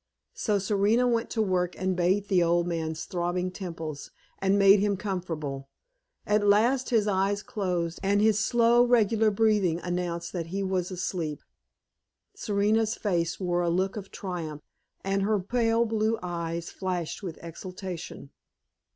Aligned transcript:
So 0.33 0.57
Serena 0.57 1.07
went 1.07 1.29
to 1.29 1.43
work 1.43 1.79
and 1.79 1.95
bathed 1.95 2.27
the 2.27 2.41
old 2.41 2.65
man's 2.65 3.05
throbbing 3.05 3.51
temples, 3.51 4.09
and 4.39 4.57
made 4.57 4.79
him 4.79 4.97
comfortable. 4.97 5.69
At 6.25 6.43
last 6.43 6.89
his 6.89 7.07
eyes 7.07 7.43
closed, 7.43 7.99
and 8.01 8.19
his 8.19 8.39
slow, 8.43 8.83
regular 8.83 9.29
breathing 9.29 9.79
announced 9.81 10.33
that 10.33 10.47
he 10.47 10.63
was 10.63 10.89
asleep. 10.89 11.43
Serena's 12.35 12.95
face 12.95 13.39
wore 13.39 13.61
a 13.61 13.69
look 13.69 13.95
of 13.95 14.09
triumph, 14.09 14.63
and 15.03 15.21
her 15.21 15.39
pale 15.39 15.85
blue 15.85 16.17
eyes 16.23 16.71
flashed 16.71 17.21
with 17.21 17.37
exultation. 17.39 18.31